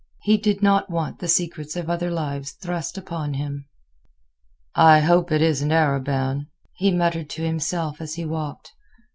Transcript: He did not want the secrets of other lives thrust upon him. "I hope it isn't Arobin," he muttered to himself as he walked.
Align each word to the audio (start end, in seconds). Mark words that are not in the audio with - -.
He 0.23 0.37
did 0.39 0.63
not 0.63 0.89
want 0.89 1.19
the 1.19 1.27
secrets 1.27 1.75
of 1.75 1.87
other 1.87 2.09
lives 2.09 2.53
thrust 2.53 2.97
upon 2.97 3.35
him. 3.35 3.67
"I 4.73 5.01
hope 5.01 5.31
it 5.31 5.43
isn't 5.43 5.71
Arobin," 5.71 6.47
he 6.73 6.89
muttered 6.89 7.29
to 7.29 7.43
himself 7.43 8.01
as 8.01 8.15
he 8.15 8.25
walked. 8.25 8.71